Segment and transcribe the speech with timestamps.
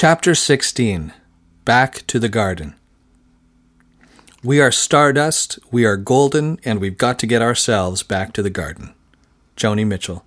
[0.00, 1.12] Chapter 16
[1.64, 2.76] Back to the Garden.
[4.44, 8.48] We are stardust, we are golden, and we've got to get ourselves back to the
[8.48, 8.94] garden.
[9.56, 10.24] Joni Mitchell.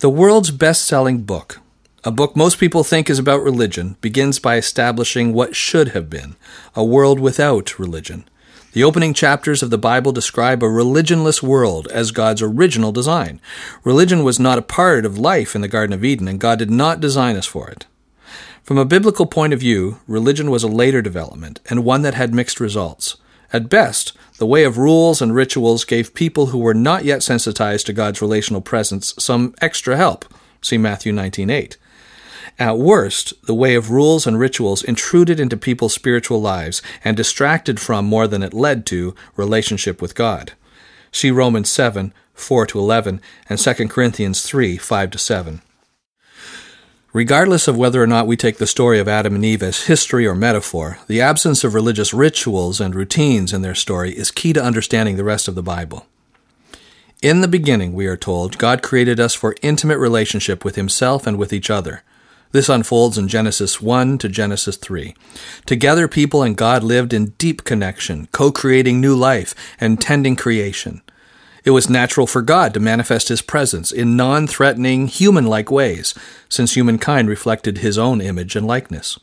[0.00, 1.60] The world's best selling book,
[2.04, 6.36] a book most people think is about religion, begins by establishing what should have been
[6.74, 8.28] a world without religion.
[8.76, 13.40] The opening chapters of the Bible describe a religionless world as God's original design.
[13.84, 16.70] Religion was not a part of life in the Garden of Eden, and God did
[16.70, 17.86] not design us for it.
[18.62, 22.34] From a biblical point of view, religion was a later development, and one that had
[22.34, 23.16] mixed results.
[23.50, 27.86] At best, the way of rules and rituals gave people who were not yet sensitized
[27.86, 30.26] to God's relational presence some extra help.
[30.60, 31.78] See Matthew 19:8.
[32.58, 37.78] At worst, the way of rules and rituals intruded into people's spiritual lives and distracted
[37.80, 40.52] from more than it led to relationship with God.
[41.12, 45.62] See Romans 7, 4 to 11, and 2 Corinthians 3, 5 to 7.
[47.12, 50.26] Regardless of whether or not we take the story of Adam and Eve as history
[50.26, 54.62] or metaphor, the absence of religious rituals and routines in their story is key to
[54.62, 56.06] understanding the rest of the Bible.
[57.22, 61.38] In the beginning, we are told, God created us for intimate relationship with Himself and
[61.38, 62.02] with each other.
[62.56, 65.14] This unfolds in Genesis 1 to Genesis 3.
[65.66, 71.02] Together, people and God lived in deep connection, co creating new life and tending creation.
[71.66, 76.14] It was natural for God to manifest His presence in non threatening, human like ways,
[76.48, 79.18] since humankind reflected His own image and likeness.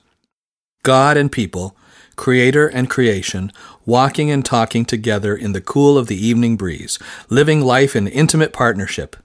[0.84, 1.76] God and people,
[2.16, 3.52] Creator and creation,
[3.84, 7.00] walking and talking together in the cool of the evening breeze,
[7.32, 9.16] living life in intimate partnership.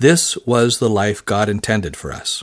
[0.00, 2.42] This was the life God intended for us.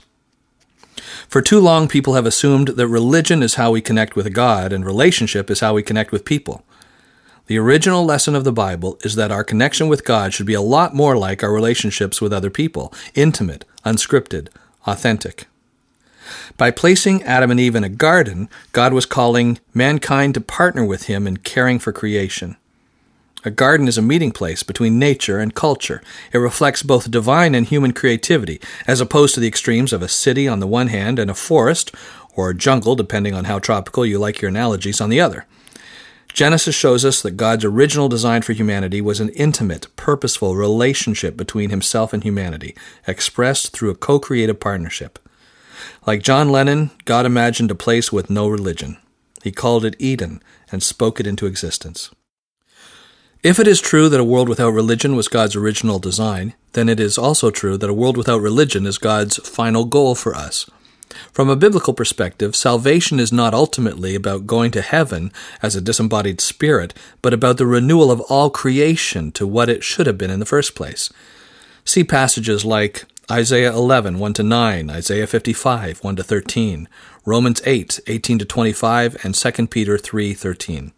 [1.27, 4.85] For too long, people have assumed that religion is how we connect with God and
[4.85, 6.63] relationship is how we connect with people.
[7.47, 10.61] The original lesson of the Bible is that our connection with God should be a
[10.61, 14.47] lot more like our relationships with other people intimate, unscripted,
[14.87, 15.47] authentic.
[16.57, 21.07] By placing Adam and Eve in a garden, God was calling mankind to partner with
[21.07, 22.55] Him in caring for creation.
[23.45, 26.01] A garden is a meeting place between nature and culture.
[26.31, 30.47] It reflects both divine and human creativity, as opposed to the extremes of a city
[30.47, 31.93] on the one hand and a forest,
[32.35, 35.45] or jungle, depending on how tropical you like your analogies, on the other.
[36.33, 41.69] Genesis shows us that God's original design for humanity was an intimate, purposeful relationship between
[41.69, 42.75] himself and humanity,
[43.05, 45.19] expressed through a co creative partnership.
[46.07, 48.97] Like John Lennon, God imagined a place with no religion.
[49.43, 50.41] He called it Eden
[50.71, 52.09] and spoke it into existence.
[53.43, 56.97] If it is true that a world without religion was God's original design, then it
[56.97, 60.69] is also true that a world without religion is God's final goal for us.
[61.33, 65.29] From a biblical perspective, salvation is not ultimately about going to heaven
[65.61, 70.07] as a disembodied spirit, but about the renewal of all creation to what it should
[70.07, 71.11] have been in the first place.
[71.83, 76.87] See passages like Isaiah 11, 1 to 9, Isaiah 55, 1 to 13,
[77.25, 80.93] Romans 8, 18 to 25, and 2 Peter 3, 13.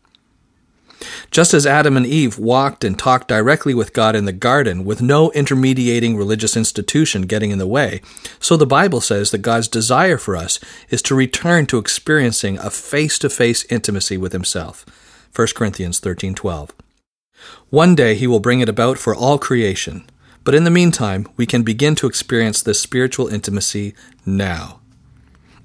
[1.29, 5.01] Just as Adam and Eve walked and talked directly with God in the garden with
[5.01, 8.01] no intermediating religious institution getting in the way,
[8.39, 12.69] so the Bible says that God's desire for us is to return to experiencing a
[12.69, 14.85] face-to-face intimacy with himself.
[15.35, 16.69] 1 Corinthians 13:12.
[17.69, 20.09] One day he will bring it about for all creation,
[20.45, 23.93] but in the meantime, we can begin to experience this spiritual intimacy
[24.25, 24.79] now.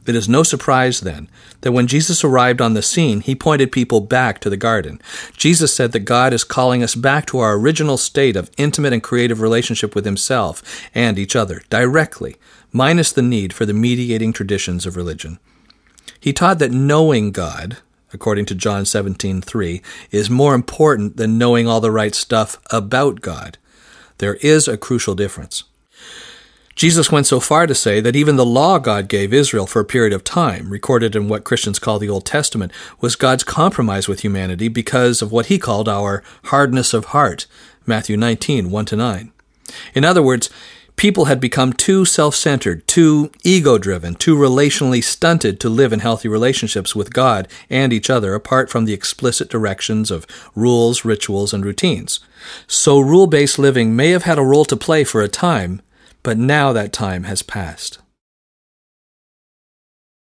[0.06, 1.28] It is no surprise, then,
[1.60, 5.00] that when Jesus arrived on the scene, he pointed people back to the garden.
[5.36, 9.02] Jesus said that God is calling us back to our original state of intimate and
[9.02, 10.62] creative relationship with himself
[10.94, 12.36] and each other, directly,
[12.72, 15.38] minus the need for the mediating traditions of religion.
[16.18, 17.76] He taught that knowing God,
[18.12, 23.58] according to John 17:3, is more important than knowing all the right stuff about God.
[24.18, 25.64] There is a crucial difference.
[26.80, 29.84] Jesus went so far to say that even the law God gave Israel for a
[29.84, 34.20] period of time, recorded in what Christians call the Old Testament, was God's compromise with
[34.20, 37.44] humanity because of what he called our hardness of heart.
[37.84, 39.30] Matthew 19, 1 to 9.
[39.94, 40.48] In other words,
[40.96, 46.00] people had become too self centered, too ego driven, too relationally stunted to live in
[46.00, 51.52] healthy relationships with God and each other apart from the explicit directions of rules, rituals,
[51.52, 52.20] and routines.
[52.66, 55.82] So rule based living may have had a role to play for a time,
[56.22, 57.98] but now that time has passed.